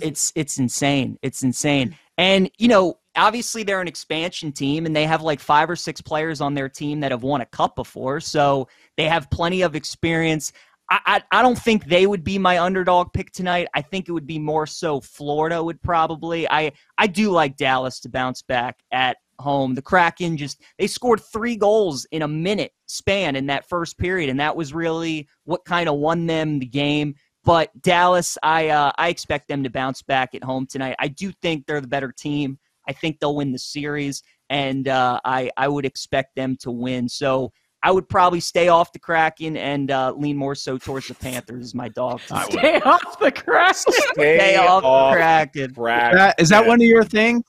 It's, 0.02 0.04
it's 0.04 0.32
it's 0.34 0.58
insane. 0.58 1.18
It's 1.22 1.42
insane. 1.42 1.96
And 2.16 2.50
you 2.58 2.68
know, 2.68 2.98
obviously 3.16 3.62
they're 3.62 3.80
an 3.80 3.88
expansion 3.88 4.52
team 4.52 4.86
and 4.86 4.94
they 4.94 5.06
have 5.06 5.22
like 5.22 5.40
five 5.40 5.70
or 5.70 5.76
six 5.76 6.00
players 6.00 6.40
on 6.40 6.54
their 6.54 6.68
team 6.68 7.00
that 7.00 7.10
have 7.10 7.22
won 7.22 7.40
a 7.40 7.46
cup 7.46 7.76
before. 7.76 8.20
So 8.20 8.68
they 8.96 9.04
have 9.04 9.30
plenty 9.30 9.62
of 9.62 9.74
experience. 9.74 10.52
I, 10.90 11.00
I, 11.06 11.38
I 11.38 11.42
don't 11.42 11.58
think 11.58 11.84
they 11.84 12.06
would 12.06 12.24
be 12.24 12.38
my 12.38 12.60
underdog 12.60 13.12
pick 13.12 13.30
tonight. 13.32 13.68
I 13.74 13.82
think 13.82 14.08
it 14.08 14.12
would 14.12 14.26
be 14.26 14.38
more 14.38 14.66
so 14.66 15.00
Florida 15.00 15.62
would 15.62 15.80
probably. 15.82 16.48
I 16.50 16.72
I 16.96 17.06
do 17.06 17.30
like 17.30 17.56
Dallas 17.56 18.00
to 18.00 18.08
bounce 18.08 18.42
back 18.42 18.78
at 18.90 19.16
home. 19.40 19.74
The 19.74 19.82
Kraken 19.82 20.36
just 20.36 20.62
they 20.78 20.86
scored 20.86 21.20
three 21.20 21.56
goals 21.56 22.06
in 22.10 22.22
a 22.22 22.28
minute 22.28 22.72
span 22.86 23.36
in 23.36 23.46
that 23.46 23.68
first 23.68 23.98
period, 23.98 24.30
and 24.30 24.40
that 24.40 24.56
was 24.56 24.72
really 24.72 25.28
what 25.44 25.64
kind 25.64 25.88
of 25.88 25.96
won 25.96 26.26
them 26.26 26.58
the 26.58 26.66
game. 26.66 27.14
But 27.44 27.70
Dallas, 27.80 28.36
I 28.42 28.68
uh, 28.68 28.92
I 28.98 29.08
expect 29.08 29.48
them 29.48 29.62
to 29.64 29.70
bounce 29.70 30.02
back 30.02 30.34
at 30.34 30.44
home 30.44 30.66
tonight. 30.66 30.96
I 30.98 31.08
do 31.08 31.32
think 31.40 31.66
they're 31.66 31.80
the 31.80 31.88
better 31.88 32.12
team. 32.12 32.58
I 32.88 32.92
think 32.92 33.20
they'll 33.20 33.36
win 33.36 33.52
the 33.52 33.58
series, 33.58 34.22
and 34.50 34.88
uh, 34.88 35.20
I 35.24 35.50
I 35.56 35.68
would 35.68 35.84
expect 35.84 36.36
them 36.36 36.56
to 36.60 36.70
win. 36.70 37.08
So. 37.08 37.52
I 37.80 37.92
would 37.92 38.08
probably 38.08 38.40
stay 38.40 38.66
off 38.66 38.92
the 38.92 38.98
Kraken 38.98 39.56
and 39.56 39.92
uh, 39.92 40.12
lean 40.16 40.36
more 40.36 40.56
so 40.56 40.78
towards 40.78 41.06
the 41.06 41.14
Panthers 41.14 41.66
as 41.66 41.74
my 41.76 41.88
dog. 41.88 42.20
Stay 42.50 42.80
off 42.80 43.20
the 43.20 43.30
Kraken. 43.30 43.74
Stay, 43.92 44.36
stay 44.36 44.56
off, 44.56 44.82
off, 44.82 45.12
the 45.12 45.16
Kraken. 45.16 45.74
Kraken. 45.74 46.08
Is, 46.08 46.16
that, 46.16 46.40
is 46.40 46.48
that 46.48 46.66
one 46.66 46.80
of 46.80 46.86
your 46.88 47.04
things? 47.04 47.44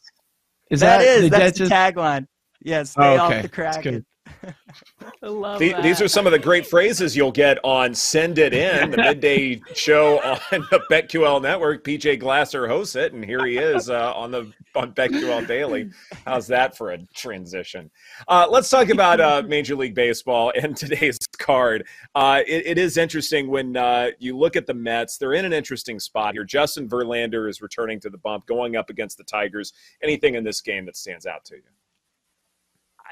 Is 0.69 0.81
that, 0.81 0.99
that 0.99 1.05
is 1.05 1.29
that's 1.29 1.59
the 1.59 1.65
tagline. 1.65 2.27
Yes, 2.61 2.91
stay 2.91 3.17
oh, 3.17 3.25
okay. 3.25 3.37
off 3.37 3.41
the 3.43 3.49
Kraken. 3.49 4.05
I 5.23 5.27
love 5.27 5.59
The- 5.59 5.75
these 5.81 6.01
are 6.01 6.07
some 6.07 6.25
of 6.25 6.31
the 6.31 6.39
great 6.39 6.65
phrases 6.65 7.15
you'll 7.15 7.31
get 7.31 7.57
on 7.63 7.93
Send 7.93 8.37
It 8.39 8.53
In, 8.53 8.91
the 8.91 8.97
midday 8.97 9.61
show 9.73 10.19
on 10.19 10.65
the 10.71 10.81
BetQL 10.89 11.41
network. 11.41 11.83
PJ 11.83 12.19
Glasser 12.19 12.67
hosts 12.67 12.95
it, 12.95 13.13
and 13.13 13.23
here 13.23 13.45
he 13.45 13.57
is 13.57 13.89
uh, 13.89 14.13
on 14.15 14.31
the 14.31 14.51
on 14.75 14.93
BetQL 14.93 15.47
Daily. 15.47 15.89
How's 16.25 16.47
that 16.47 16.77
for 16.77 16.91
a 16.91 16.97
transition? 17.15 17.89
Uh, 18.27 18.47
let's 18.49 18.69
talk 18.69 18.89
about 18.89 19.19
uh, 19.19 19.43
Major 19.47 19.75
League 19.75 19.95
Baseball 19.95 20.53
and 20.55 20.75
today's 20.75 21.17
card. 21.37 21.85
Uh, 22.15 22.41
it, 22.47 22.65
it 22.65 22.77
is 22.77 22.97
interesting 22.97 23.49
when 23.49 23.75
uh, 23.75 24.09
you 24.19 24.37
look 24.37 24.55
at 24.55 24.67
the 24.67 24.73
Mets. 24.73 25.17
They're 25.17 25.33
in 25.33 25.45
an 25.45 25.53
interesting 25.53 25.99
spot 25.99 26.33
here. 26.33 26.43
Justin 26.43 26.87
Verlander 26.87 27.49
is 27.49 27.61
returning 27.61 27.99
to 28.01 28.09
the 28.09 28.17
bump, 28.17 28.45
going 28.45 28.75
up 28.75 28.89
against 28.89 29.17
the 29.17 29.23
Tigers. 29.23 29.73
Anything 30.03 30.35
in 30.35 30.43
this 30.43 30.61
game 30.61 30.85
that 30.85 30.95
stands 30.95 31.25
out 31.25 31.43
to 31.45 31.55
you? 31.55 31.61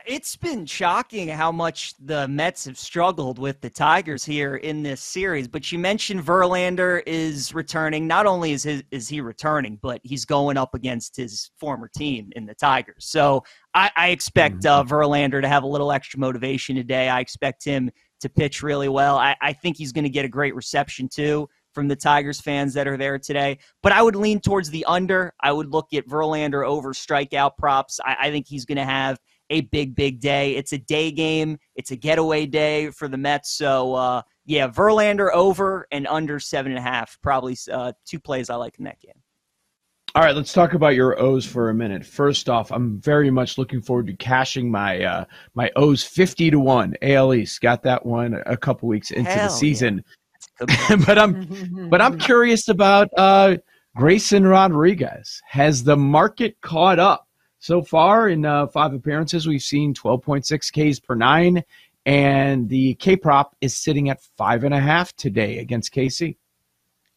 It's 0.08 0.38
been 0.38 0.66
shocking 0.66 1.28
how 1.28 1.52
much 1.52 1.94
the 2.00 2.30
Mets 2.30 2.64
have 2.64 2.78
struggled 2.78 3.40
with 3.40 3.60
the 3.60 3.70
Tigers 3.70 4.24
here 4.24 4.56
in 4.56 4.82
this 4.82 5.02
series. 5.02 5.50
But 5.50 5.70
you 5.70 5.80
mentioned 5.80 6.24
Verlander 6.24 7.04
is 7.06 7.54
returning. 7.54 8.08
Not 8.08 8.26
only 8.26 8.54
is 8.54 8.64
his, 8.64 8.84
is 8.90 9.10
he 9.10 9.20
returning, 9.20 9.78
but 9.82 10.00
he's 10.06 10.24
going 10.24 10.56
up 10.56 10.74
against 10.74 11.18
his 11.18 11.52
former 11.58 11.90
team 11.94 12.30
in 12.38 12.46
the 12.46 12.56
Tigers. 12.56 13.04
So 13.06 13.44
I, 13.74 13.92
I 13.98 14.10
expect 14.12 14.66
uh, 14.66 14.86
Verlander 14.86 15.42
to 15.42 15.48
have 15.50 15.64
a 15.64 15.68
little 15.68 15.92
extra 15.92 16.22
motivation 16.22 16.78
today. 16.78 17.10
I 17.10 17.20
expect 17.20 17.66
him 17.66 17.92
to 18.22 18.30
pitch 18.30 18.64
really 18.64 18.88
well. 18.88 19.18
I, 19.18 19.36
I 19.42 19.52
think 19.52 19.76
he's 19.76 19.92
going 19.92 20.06
to 20.06 20.10
get 20.10 20.24
a 20.24 20.30
great 20.30 20.56
reception 20.56 21.10
too 21.10 21.50
from 21.74 21.90
the 21.90 21.98
Tigers 21.98 22.40
fans 22.40 22.74
that 22.76 22.88
are 22.88 22.98
there 22.98 23.20
today. 23.20 23.60
But 23.84 23.92
I 23.92 24.02
would 24.02 24.16
lean 24.16 24.40
towards 24.40 24.70
the 24.70 24.86
under. 24.86 25.34
I 25.44 25.52
would 25.52 25.68
look 25.68 25.94
at 25.94 26.08
Verlander 26.08 26.66
over 26.66 26.94
strikeout 26.94 27.58
props. 27.58 28.00
I, 28.06 28.16
I 28.22 28.32
think 28.32 28.48
he's 28.48 28.64
going 28.64 28.78
to 28.78 28.86
have 28.86 29.20
a 29.50 29.62
big, 29.62 29.96
big 29.96 30.20
day. 30.20 30.56
It's 30.56 30.74
a 30.74 30.78
day 30.78 31.12
game. 31.12 31.58
It's 31.76 31.92
a 31.92 31.96
getaway 31.96 32.46
day 32.46 32.90
for 32.92 33.08
the 33.08 33.18
Mets. 33.18 33.58
So, 33.58 33.94
uh, 33.94 34.22
yeah, 34.46 34.68
Verlander 34.68 35.32
over 35.34 35.88
and 35.92 36.08
under 36.08 36.40
seven 36.40 36.72
and 36.72 36.80
a 36.80 36.82
half. 36.82 37.18
Probably 37.22 37.58
uh, 37.72 37.94
two 38.06 38.20
plays 38.20 38.50
I 38.50 38.56
like 38.56 38.78
in 38.80 38.86
that 38.86 39.00
game. 39.00 39.22
All 40.16 40.24
right, 40.24 40.36
let's 40.36 40.54
talk 40.54 40.74
about 40.74 40.96
your 40.96 41.20
O's 41.22 41.46
for 41.46 41.70
a 41.70 41.76
minute. 41.76 42.04
First 42.04 42.50
off, 42.50 42.72
I'm 42.72 43.00
very 43.02 43.30
much 43.30 43.58
looking 43.60 43.82
forward 43.82 44.08
to 44.08 44.16
cashing 44.16 44.72
my 44.72 45.04
uh, 45.04 45.26
my 45.54 45.70
O's 45.76 46.04
50 46.04 46.50
to 46.52 46.60
1 46.60 46.96
AL 47.04 47.34
East. 47.36 47.62
Got 47.62 47.84
that 47.84 48.04
one 48.04 48.42
a 48.48 48.58
couple 48.58 48.90
weeks 48.90 49.12
into 49.12 49.30
Hell 49.30 49.44
the 49.44 49.50
season. 49.50 50.04
That's 50.60 50.72
a 50.72 50.88
good 50.88 50.90
one. 50.90 51.06
but 51.06 51.20
I'm 51.20 51.90
but 51.90 52.02
I'm 52.02 52.18
curious 52.18 52.68
about 52.68 53.10
uh, 53.16 53.58
Grayson 53.96 54.48
Rodriguez. 54.48 55.40
Has 55.48 55.84
the 55.84 55.98
market 55.98 56.56
caught 56.62 56.98
up? 56.98 57.27
So 57.60 57.82
far 57.82 58.30
in 58.30 58.46
uh, 58.46 58.68
five 58.68 58.94
appearances, 58.94 59.48
we've 59.48 59.62
seen 59.62 59.94
12.6 59.94 60.92
Ks 60.94 61.00
per 61.00 61.16
nine, 61.16 61.64
and 62.06 62.70
the 62.70 62.94
K 62.96 63.16
prop 63.16 63.56
is 63.62 63.76
sitting 63.76 64.10
at 64.10 64.22
five 64.38 64.64
and 64.64 64.74
a 64.74 64.80
half 64.80 65.16
today 65.16 65.60
against 65.60 65.94
KC. 65.94 66.38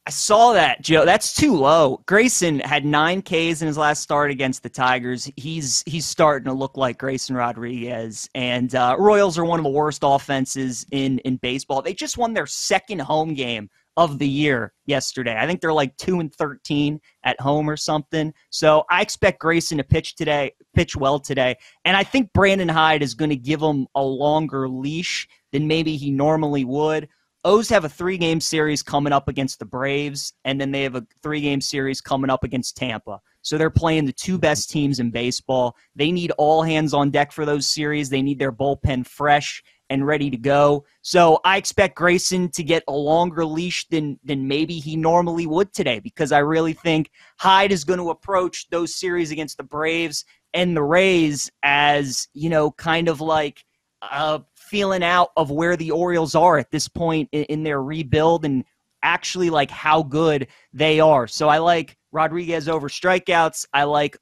I 0.06 0.10
saw 0.10 0.54
that, 0.54 0.80
Joe. 0.80 1.04
That's 1.04 1.34
too 1.34 1.54
low. 1.54 2.02
Grayson 2.06 2.58
had 2.60 2.86
nine 2.86 3.20
Ks 3.20 3.60
in 3.60 3.66
his 3.66 3.76
last 3.76 4.02
start 4.02 4.30
against 4.30 4.62
the 4.62 4.70
Tigers. 4.70 5.30
He's 5.36 5.84
he's 5.86 6.06
starting 6.06 6.46
to 6.46 6.54
look 6.54 6.76
like 6.76 6.98
Grayson 6.98 7.36
Rodriguez. 7.36 8.28
And 8.34 8.74
uh, 8.74 8.96
Royals 8.98 9.38
are 9.38 9.44
one 9.44 9.60
of 9.60 9.64
the 9.64 9.70
worst 9.70 10.00
offenses 10.02 10.86
in 10.90 11.18
in 11.20 11.36
baseball. 11.36 11.82
They 11.82 11.92
just 11.92 12.16
won 12.16 12.32
their 12.32 12.46
second 12.46 13.02
home 13.02 13.34
game 13.34 13.68
of 14.00 14.18
the 14.18 14.26
year 14.26 14.72
yesterday. 14.86 15.36
I 15.38 15.46
think 15.46 15.60
they're 15.60 15.74
like 15.74 15.94
two 15.98 16.20
and 16.20 16.34
thirteen 16.34 17.00
at 17.22 17.38
home 17.38 17.68
or 17.68 17.76
something. 17.76 18.32
So 18.48 18.84
I 18.90 19.02
expect 19.02 19.40
Grayson 19.40 19.76
to 19.76 19.84
pitch 19.84 20.16
today, 20.16 20.54
pitch 20.74 20.96
well 20.96 21.20
today. 21.20 21.56
And 21.84 21.98
I 21.98 22.02
think 22.02 22.32
Brandon 22.32 22.68
Hyde 22.68 23.02
is 23.02 23.14
going 23.14 23.28
to 23.28 23.36
give 23.36 23.60
him 23.60 23.86
a 23.94 24.02
longer 24.02 24.70
leash 24.70 25.28
than 25.52 25.68
maybe 25.68 25.96
he 25.96 26.10
normally 26.10 26.64
would. 26.64 27.08
O's 27.44 27.68
have 27.68 27.84
a 27.84 27.90
three 27.90 28.16
game 28.16 28.40
series 28.40 28.82
coming 28.82 29.12
up 29.12 29.28
against 29.28 29.58
the 29.58 29.66
Braves, 29.66 30.32
and 30.46 30.58
then 30.58 30.70
they 30.72 30.82
have 30.82 30.94
a 30.94 31.06
three 31.22 31.42
game 31.42 31.60
series 31.60 32.00
coming 32.00 32.30
up 32.30 32.42
against 32.42 32.78
Tampa. 32.78 33.20
So 33.42 33.58
they're 33.58 33.68
playing 33.68 34.06
the 34.06 34.12
two 34.14 34.38
best 34.38 34.70
teams 34.70 34.98
in 34.98 35.10
baseball. 35.10 35.76
They 35.94 36.10
need 36.10 36.32
all 36.38 36.62
hands 36.62 36.94
on 36.94 37.10
deck 37.10 37.32
for 37.32 37.44
those 37.44 37.66
series. 37.66 38.08
They 38.08 38.22
need 38.22 38.38
their 38.38 38.52
bullpen 38.52 39.06
fresh 39.06 39.62
and 39.90 40.06
ready 40.06 40.30
to 40.30 40.36
go. 40.36 40.84
So 41.02 41.40
I 41.44 41.56
expect 41.56 41.96
Grayson 41.96 42.48
to 42.52 42.62
get 42.62 42.84
a 42.88 42.92
longer 42.92 43.44
leash 43.44 43.86
than 43.88 44.18
than 44.24 44.48
maybe 44.48 44.78
he 44.78 44.96
normally 44.96 45.46
would 45.46 45.74
today 45.74 45.98
because 45.98 46.32
I 46.32 46.38
really 46.38 46.72
think 46.72 47.10
Hyde 47.38 47.72
is 47.72 47.84
going 47.84 47.98
to 47.98 48.10
approach 48.10 48.70
those 48.70 48.94
series 48.94 49.32
against 49.32 49.58
the 49.58 49.64
Braves 49.64 50.24
and 50.54 50.76
the 50.76 50.82
Rays 50.82 51.50
as, 51.62 52.28
you 52.32 52.48
know, 52.48 52.70
kind 52.70 53.08
of 53.08 53.20
like 53.20 53.64
uh 54.02 54.38
feeling 54.54 55.02
out 55.02 55.30
of 55.36 55.50
where 55.50 55.76
the 55.76 55.90
Orioles 55.90 56.34
are 56.34 56.56
at 56.56 56.70
this 56.70 56.88
point 56.88 57.28
in, 57.32 57.42
in 57.44 57.62
their 57.64 57.82
rebuild 57.82 58.44
and 58.44 58.64
actually 59.02 59.50
like 59.50 59.70
how 59.70 60.02
good 60.02 60.46
they 60.72 61.00
are. 61.00 61.26
So 61.26 61.48
I 61.48 61.58
like 61.58 61.96
Rodriguez 62.12 62.68
over 62.68 62.88
strikeouts. 62.88 63.66
I 63.74 63.84
like 63.84 64.16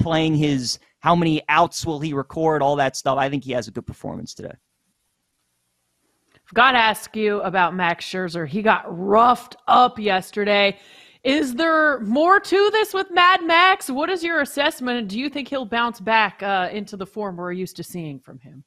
playing 0.00 0.34
his 0.34 0.78
how 1.00 1.14
many 1.14 1.42
outs 1.48 1.86
will 1.86 2.00
he 2.00 2.12
record, 2.12 2.62
all 2.62 2.76
that 2.76 2.96
stuff. 2.96 3.18
I 3.18 3.28
think 3.28 3.44
he 3.44 3.52
has 3.52 3.68
a 3.68 3.70
good 3.70 3.86
performance 3.86 4.34
today. 4.34 4.54
Forgot 6.50 6.72
to 6.72 6.78
ask 6.78 7.14
you 7.14 7.40
about 7.42 7.76
Max 7.76 8.04
Scherzer. 8.04 8.44
He 8.44 8.60
got 8.60 8.82
roughed 8.88 9.54
up 9.68 10.00
yesterday. 10.00 10.76
Is 11.22 11.54
there 11.54 12.00
more 12.00 12.40
to 12.40 12.70
this 12.72 12.92
with 12.92 13.08
Mad 13.12 13.44
Max? 13.44 13.88
What 13.88 14.10
is 14.10 14.24
your 14.24 14.40
assessment? 14.40 15.06
Do 15.06 15.20
you 15.20 15.30
think 15.30 15.46
he'll 15.46 15.64
bounce 15.64 16.00
back 16.00 16.42
uh, 16.42 16.68
into 16.72 16.96
the 16.96 17.06
form 17.06 17.36
we're 17.36 17.52
used 17.52 17.76
to 17.76 17.84
seeing 17.84 18.18
from 18.18 18.40
him? 18.40 18.64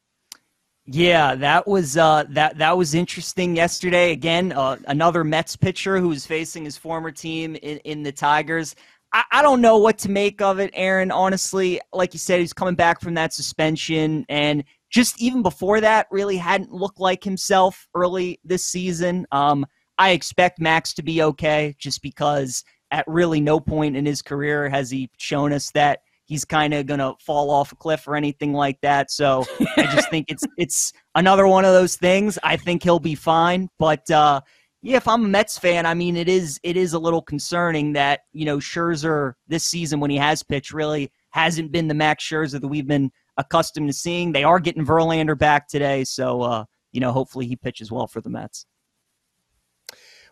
Yeah, 0.85 1.35
that 1.35 1.67
was 1.67 1.97
uh, 1.97 2.23
that 2.29 2.57
that 2.57 2.77
was 2.77 2.95
interesting 2.95 3.53
yesterday. 3.53 4.13
Again, 4.13 4.53
uh, 4.53 4.77
another 4.87 5.25
Mets 5.25 5.57
pitcher 5.57 5.99
who 5.99 6.07
was 6.07 6.25
facing 6.25 6.63
his 6.63 6.77
former 6.77 7.11
team 7.11 7.57
in, 7.57 7.79
in 7.79 8.01
the 8.01 8.13
Tigers. 8.13 8.77
I, 9.11 9.23
I 9.29 9.41
don't 9.41 9.59
know 9.59 9.77
what 9.77 9.97
to 9.99 10.09
make 10.09 10.41
of 10.41 10.59
it, 10.59 10.71
Erin. 10.73 11.11
Honestly, 11.11 11.81
like 11.91 12.13
you 12.13 12.19
said, 12.19 12.39
he's 12.39 12.53
coming 12.53 12.75
back 12.75 13.01
from 13.01 13.13
that 13.15 13.33
suspension, 13.33 14.25
and 14.29 14.63
just 14.93 15.19
even 15.19 15.41
before 15.41 15.81
that, 15.81 16.05
really 16.11 16.37
hadn't 16.37 16.71
looked 16.71 16.99
like 16.99 17.23
himself 17.23 17.87
early 17.95 18.39
this 18.45 18.63
season. 18.63 19.25
Um, 19.31 19.65
I 19.97 20.11
expect 20.11 20.61
Max 20.61 20.93
to 20.93 21.03
be 21.03 21.23
okay, 21.23 21.75
just 21.79 22.03
because 22.03 22.63
at 22.91 23.03
really 23.07 23.41
no 23.41 23.59
point 23.59 23.97
in 23.97 24.05
his 24.05 24.21
career 24.21 24.69
has 24.69 24.91
he 24.91 25.09
shown 25.17 25.51
us 25.51 25.71
that 25.71 26.01
he's 26.25 26.45
kind 26.45 26.75
of 26.75 26.85
gonna 26.85 27.13
fall 27.19 27.49
off 27.49 27.71
a 27.71 27.75
cliff 27.75 28.07
or 28.07 28.15
anything 28.15 28.53
like 28.53 28.79
that. 28.81 29.09
So 29.09 29.45
I 29.77 29.83
just 29.83 30.11
think 30.11 30.29
it's 30.29 30.43
it's 30.59 30.93
another 31.15 31.47
one 31.47 31.65
of 31.65 31.73
those 31.73 31.95
things. 31.95 32.37
I 32.43 32.55
think 32.55 32.83
he'll 32.83 32.99
be 32.99 33.15
fine, 33.15 33.69
but 33.79 34.09
uh, 34.11 34.41
yeah, 34.83 34.97
if 34.97 35.07
I'm 35.07 35.25
a 35.25 35.27
Mets 35.27 35.57
fan, 35.57 35.87
I 35.87 35.95
mean 35.95 36.15
it 36.15 36.29
is 36.29 36.59
it 36.61 36.77
is 36.77 36.93
a 36.93 36.99
little 36.99 37.21
concerning 37.21 37.93
that 37.93 38.21
you 38.31 38.45
know 38.45 38.57
Scherzer 38.57 39.33
this 39.47 39.63
season 39.63 39.99
when 39.99 40.11
he 40.11 40.17
has 40.17 40.43
pitched 40.43 40.71
really 40.71 41.11
hasn't 41.31 41.71
been 41.71 41.87
the 41.87 41.95
Max 41.95 42.23
Scherzer 42.23 42.61
that 42.61 42.67
we've 42.67 42.87
been 42.87 43.11
accustomed 43.37 43.87
to 43.87 43.93
seeing. 43.93 44.31
They 44.31 44.43
are 44.43 44.59
getting 44.59 44.85
Verlander 44.85 45.37
back 45.37 45.67
today, 45.67 46.03
so 46.03 46.41
uh, 46.41 46.65
you 46.91 46.99
know 46.99 47.11
hopefully 47.11 47.47
he 47.47 47.55
pitches 47.55 47.91
well 47.91 48.07
for 48.07 48.21
the 48.21 48.29
Mets. 48.29 48.65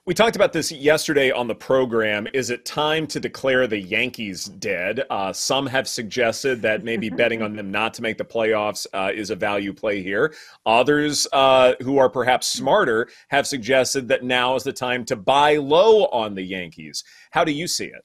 We 0.04 0.16
talked 0.16 0.36
about 0.36 0.52
this 0.52 0.72
yesterday 0.72 1.30
on 1.30 1.48
the 1.48 1.54
program. 1.54 2.28
Is 2.34 2.50
it 2.50 2.66
time 2.66 3.06
to 3.06 3.20
declare 3.20 3.68
the 3.68 3.78
Yankees 3.78 4.46
dead? 4.46 5.04
Uh, 5.12 5.32
some 5.32 5.68
have 5.68 5.88
suggested 5.88 6.60
that 6.64 6.84
maybe 6.84 7.10
betting 7.12 7.44
on 7.44 7.56
them 7.56 7.70
not 7.70 7.94
to 7.94 8.02
make 8.02 8.18
the 8.18 8.26
playoffs 8.26 8.88
uh, 8.94 9.12
is 9.14 9.30
a 9.30 9.36
value 9.36 9.74
play 9.74 10.02
here. 10.02 10.34
Others 10.66 11.28
uh, 11.34 11.76
who 11.82 12.00
are 12.00 12.10
perhaps 12.10 12.48
smarter 12.48 13.10
have 13.28 13.46
suggested 13.46 14.08
that 14.08 14.24
now 14.24 14.56
is 14.56 14.64
the 14.64 14.74
time 14.74 15.06
to 15.06 15.16
buy 15.16 15.58
low 15.58 16.06
on 16.06 16.34
the 16.34 16.42
Yankees. 16.42 17.04
How 17.30 17.44
do 17.44 17.52
you 17.52 17.68
see 17.68 17.86
it? 17.86 18.04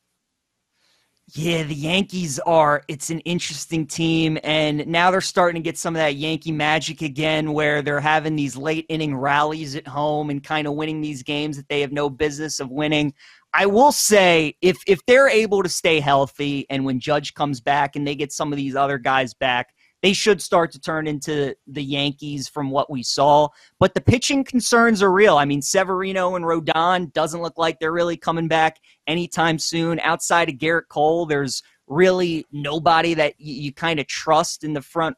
Yeah, 1.35 1.65
the 1.65 1.75
Yankees 1.75 2.39
are, 2.47 2.85
it's 2.87 3.11
an 3.11 3.19
interesting 3.21 3.85
team. 3.87 4.39
And 4.45 4.87
now 4.87 5.11
they're 5.11 5.21
starting 5.21 5.61
to 5.61 5.65
get 5.65 5.77
some 5.77 5.97
of 5.97 5.99
that 5.99 6.15
Yankee 6.15 6.53
magic 6.53 7.03
again, 7.03 7.53
where 7.53 7.83
they're 7.83 8.01
having 8.01 8.37
these 8.37 8.57
late 8.57 8.87
inning 8.89 9.17
rallies 9.17 9.75
at 9.75 9.89
home 9.89 10.31
and 10.31 10.43
kind 10.43 10.69
of 10.69 10.75
winning 10.75 11.01
these 11.01 11.25
games 11.25 11.57
that 11.57 11.69
they 11.69 11.81
have 11.81 11.91
no 11.91 12.09
business 12.09 12.61
of 12.61 12.71
winning. 12.71 13.13
I 13.53 13.67
will 13.67 13.91
say, 13.91 14.57
if, 14.63 14.77
if 14.87 15.05
they're 15.07 15.29
able 15.29 15.65
to 15.65 15.69
stay 15.69 15.99
healthy 15.99 16.65
and 16.71 16.85
when 16.85 17.01
Judge 17.01 17.35
comes 17.35 17.61
back 17.61 17.97
and 17.97 18.07
they 18.07 18.15
get 18.15 18.33
some 18.33 18.53
of 18.53 18.57
these 18.57 18.77
other 18.77 18.99
guys 18.99 19.35
back, 19.35 19.71
they 20.07 20.13
should 20.13 20.41
start 20.41 20.71
to 20.71 20.79
turn 20.79 21.09
into 21.09 21.53
the 21.67 21.83
Yankees 21.83 22.47
from 22.47 22.71
what 22.71 22.89
we 22.89 23.03
saw. 23.03 23.49
But 23.81 23.93
the 23.93 24.01
pitching 24.01 24.45
concerns 24.45 25.03
are 25.03 25.11
real. 25.11 25.37
I 25.37 25.45
mean, 25.45 25.61
Severino 25.61 26.37
and 26.37 26.45
Rodon 26.45 27.13
doesn't 27.13 27.43
look 27.43 27.59
like 27.59 27.81
they're 27.81 27.91
really 27.91 28.17
coming 28.17 28.47
back 28.47 28.79
anytime 29.09 29.59
soon. 29.59 29.99
Outside 29.99 30.49
of 30.49 30.59
Gerrit 30.59 30.87
Cole, 30.89 31.27
there's 31.27 31.61
really 31.89 32.47
nobody 32.53 33.15
that 33.15 33.35
you, 33.39 33.55
you 33.55 33.73
kind 33.73 33.99
of 33.99 34.07
trust 34.07 34.63
in 34.63 34.75
the 34.75 34.81
front. 34.81 35.17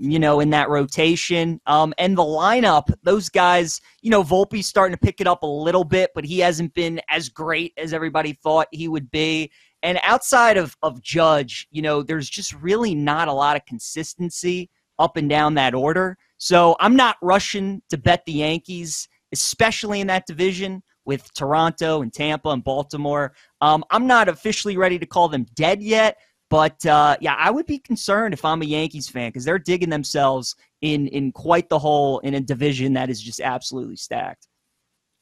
You 0.00 0.18
know, 0.18 0.40
in 0.40 0.50
that 0.50 0.68
rotation, 0.68 1.60
um, 1.66 1.92
and 1.98 2.16
the 2.16 2.22
lineup, 2.22 2.94
those 3.02 3.28
guys, 3.28 3.80
you 4.00 4.12
know, 4.12 4.22
Volpe's 4.22 4.68
starting 4.68 4.94
to 4.94 5.00
pick 5.00 5.20
it 5.20 5.26
up 5.26 5.42
a 5.42 5.46
little 5.46 5.82
bit, 5.82 6.12
but 6.14 6.24
he 6.24 6.38
hasn't 6.38 6.72
been 6.74 7.00
as 7.08 7.28
great 7.28 7.72
as 7.76 7.92
everybody 7.92 8.34
thought 8.34 8.68
he 8.70 8.86
would 8.86 9.10
be. 9.10 9.50
And 9.82 10.00
outside 10.02 10.56
of, 10.56 10.76
of 10.82 11.02
Judge, 11.02 11.66
you 11.70 11.82
know, 11.82 12.02
there's 12.02 12.28
just 12.28 12.52
really 12.54 12.94
not 12.94 13.28
a 13.28 13.32
lot 13.32 13.56
of 13.56 13.64
consistency 13.66 14.70
up 14.98 15.16
and 15.16 15.28
down 15.28 15.54
that 15.54 15.74
order. 15.74 16.16
So 16.38 16.76
I'm 16.80 16.96
not 16.96 17.16
rushing 17.22 17.82
to 17.90 17.98
bet 17.98 18.24
the 18.26 18.32
Yankees, 18.32 19.08
especially 19.32 20.00
in 20.00 20.06
that 20.08 20.26
division 20.26 20.82
with 21.04 21.32
Toronto 21.34 22.02
and 22.02 22.12
Tampa 22.12 22.50
and 22.50 22.62
Baltimore. 22.62 23.32
Um, 23.60 23.84
I'm 23.90 24.06
not 24.06 24.28
officially 24.28 24.76
ready 24.76 24.98
to 24.98 25.06
call 25.06 25.28
them 25.28 25.46
dead 25.54 25.82
yet, 25.82 26.18
but 26.50 26.84
uh, 26.86 27.16
yeah, 27.20 27.34
I 27.38 27.50
would 27.50 27.66
be 27.66 27.78
concerned 27.78 28.34
if 28.34 28.44
I'm 28.44 28.62
a 28.62 28.66
Yankees 28.66 29.08
fan 29.08 29.28
because 29.28 29.44
they're 29.44 29.58
digging 29.58 29.90
themselves 29.90 30.54
in 30.80 31.08
in 31.08 31.32
quite 31.32 31.68
the 31.68 31.78
hole 31.78 32.20
in 32.20 32.34
a 32.34 32.40
division 32.40 32.92
that 32.94 33.10
is 33.10 33.20
just 33.20 33.40
absolutely 33.40 33.96
stacked. 33.96 34.48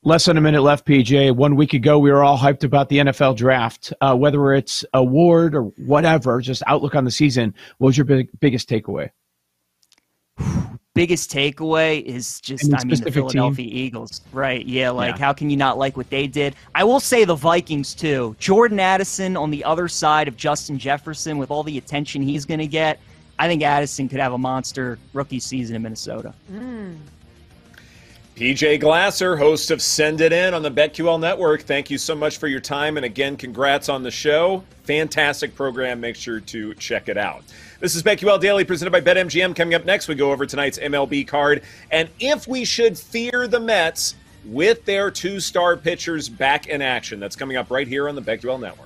Less 0.07 0.27
than 0.27 0.37
a 0.37 0.41
minute 0.41 0.63
left, 0.63 0.87
PJ. 0.87 1.35
One 1.35 1.57
week 1.57 1.75
ago, 1.75 1.99
we 1.99 2.13
were 2.13 2.23
all 2.23 2.39
hyped 2.39 2.63
about 2.63 2.89
the 2.89 2.99
NFL 2.99 3.37
draft. 3.37 3.93
Uh, 4.01 4.15
whether 4.15 4.55
it's 4.55 4.85
award 4.95 5.57
or 5.57 5.63
whatever, 5.63 6.41
just 6.41 6.63
outlook 6.69 6.95
on 6.95 7.05
the 7.05 7.11
season. 7.11 7.53
What 7.79 7.89
was 7.89 7.99
your 7.99 8.05
big, 8.05 8.29
biggest 8.39 8.69
takeaway? 8.69 9.11
biggest 10.95 11.33
takeaway 11.33 12.05
is 12.05 12.41
just 12.41 12.73
I 12.73 12.85
mean 12.85 13.01
the 13.01 13.11
Philadelphia 13.11 13.67
team. 13.67 13.77
Eagles, 13.77 14.21
right? 14.33 14.65
Yeah, 14.65 14.91
like 14.91 15.17
yeah. 15.17 15.25
how 15.25 15.33
can 15.33 15.51
you 15.51 15.57
not 15.57 15.77
like 15.77 15.97
what 15.97 16.09
they 16.09 16.29
did? 16.29 16.55
I 16.73 16.85
will 16.85 17.01
say 17.01 17.25
the 17.25 17.35
Vikings 17.35 17.93
too. 17.93 18.37
Jordan 18.39 18.79
Addison 18.79 19.37
on 19.37 19.51
the 19.51 19.65
other 19.65 19.89
side 19.89 20.29
of 20.29 20.37
Justin 20.37 20.79
Jefferson 20.79 21.37
with 21.37 21.51
all 21.51 21.65
the 21.65 21.79
attention 21.79 22.23
he's 22.23 22.45
going 22.45 22.61
to 22.61 22.69
get. 22.69 23.01
I 23.41 23.49
think 23.49 23.65
Addison 23.65 24.09
could 24.09 24.21
have 24.21 24.35
a 24.35 24.39
monster 24.39 25.01
rookie 25.13 25.41
season 25.41 25.75
in 25.75 25.83
Minnesota. 25.83 26.33
Mm. 26.53 26.97
PJ 28.37 28.81
Glasser, 28.81 29.35
host 29.35 29.71
of 29.71 29.81
Send 29.81 30.21
It 30.21 30.31
In 30.31 30.53
on 30.53 30.63
the 30.63 30.71
BetQL 30.71 31.19
Network. 31.19 31.63
Thank 31.63 31.91
you 31.91 31.97
so 31.97 32.15
much 32.15 32.37
for 32.37 32.49
your 32.49 32.61
time. 32.61 32.99
And 32.99 33.07
again, 33.07 33.35
congrats 33.35 33.89
on 33.89 34.03
the 34.03 34.11
show. 34.11 34.63
Fantastic 34.85 35.55
program. 35.55 36.03
Make 36.03 36.17
sure 36.17 36.41
to 36.41 36.75
check 36.75 37.09
it 37.09 37.17
out. 37.17 37.45
This 37.81 37.95
is 37.95 38.03
BetQL 38.03 38.39
Daily 38.39 38.63
presented 38.63 38.91
by 38.91 39.01
BetMGM. 39.01 39.57
Coming 39.57 39.73
up 39.73 39.87
next, 39.87 40.07
we 40.07 40.17
go 40.17 40.33
over 40.33 40.45
tonight's 40.45 40.79
MLB 40.79 41.27
card 41.27 41.63
and 41.91 42.11
if 42.21 42.47
we 42.47 42.67
should 42.67 42.99
fear 42.99 43.49
the 43.49 43.59
Mets 43.59 44.17
with 44.45 44.85
their 44.85 45.11
two 45.11 45.41
star 45.41 45.75
pitchers 45.75 46.29
back 46.29 46.67
in 46.67 46.83
action. 46.83 47.19
That's 47.19 47.37
coming 47.37 47.57
up 47.57 47.71
right 47.71 47.89
here 47.89 48.07
on 48.07 48.15
the 48.15 48.23
BetQL 48.23 48.61
Network. 48.61 48.86